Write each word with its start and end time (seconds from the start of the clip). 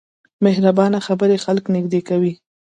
مهربانه 0.43 0.97
خبرې 1.07 1.37
خلک 1.45 1.65
نږدې 1.75 2.01
کوي. 2.09 2.33